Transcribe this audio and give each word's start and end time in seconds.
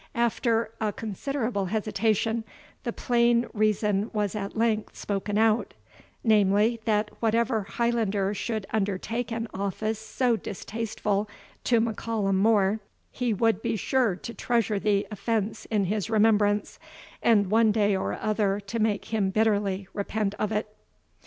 After 0.15 0.71
a 0.81 0.91
considerable 0.91 1.65
hesitation, 1.65 2.43
the 2.85 2.91
plain 2.91 3.45
reason 3.53 4.09
was 4.13 4.33
at 4.33 4.57
length 4.57 4.95
spoken 4.97 5.37
out, 5.37 5.75
namely, 6.23 6.81
that 6.85 7.11
whatever 7.19 7.61
Highlander 7.61 8.33
should 8.33 8.65
undertake 8.71 9.31
an 9.31 9.47
office 9.53 9.99
so 9.99 10.37
distasteful 10.37 11.29
to 11.65 11.79
M'Callum 11.79 12.39
More, 12.39 12.79
he 13.11 13.31
would 13.31 13.61
be 13.61 13.75
sure 13.75 14.15
to 14.15 14.33
treasure 14.33 14.79
the 14.79 15.05
offence 15.11 15.65
in 15.65 15.85
his 15.85 16.09
remembrance, 16.09 16.79
and 17.21 17.51
one 17.51 17.71
day 17.71 17.95
or 17.95 18.13
other 18.13 18.59
to 18.61 18.79
make 18.79 19.05
him 19.13 19.29
bitterly 19.29 19.87
repent 19.93 20.33
of 20.39 20.51
it. 20.51 20.75